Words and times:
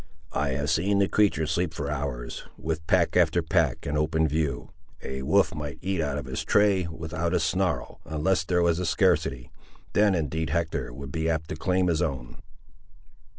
"I 0.33 0.49
have 0.53 0.71
seen 0.71 0.97
the 0.97 1.07
creatur' 1.07 1.45
sleep 1.45 1.75
for 1.75 1.91
hours, 1.91 2.45
with 2.57 2.87
pack 2.87 3.15
after 3.15 3.43
pack, 3.43 3.85
in 3.85 3.95
open 3.95 4.27
view. 4.27 4.71
A 5.03 5.21
wolf 5.21 5.53
might 5.53 5.77
eat 5.83 6.01
out 6.01 6.17
of 6.17 6.25
his 6.25 6.43
tray 6.43 6.87
without 6.87 7.35
a 7.35 7.39
snarl, 7.39 8.01
unless 8.05 8.43
there 8.43 8.63
was 8.63 8.79
a 8.79 8.85
scarcity; 8.87 9.51
then, 9.93 10.15
indeed, 10.15 10.49
Hector 10.49 10.91
would 10.91 11.11
be 11.11 11.29
apt 11.29 11.49
to 11.49 11.55
claim 11.55 11.85
his 11.85 12.01
own." 12.01 12.37